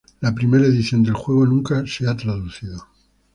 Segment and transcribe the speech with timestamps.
[0.21, 2.87] La primera edición del juego nunca ha sido traducida.